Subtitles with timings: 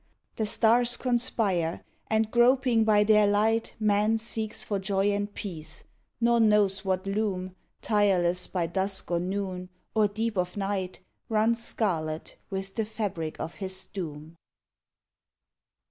[0.37, 5.83] The stars conspire, and groping by their light, Man seeks for joy and peace,
[6.19, 12.35] nor knows what loom, Tireless by dusk or noon or deep of night, Runs scarlet
[12.49, 14.37] with the fabric of his doom.